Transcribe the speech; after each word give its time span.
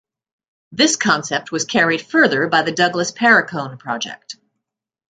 This 0.71 0.95
concept 0.95 1.51
was 1.51 1.63
carried 1.65 2.01
further 2.01 2.47
by 2.47 2.63
the 2.63 2.71
Douglas 2.71 3.11
Paracone 3.11 3.77
project. 3.77 4.35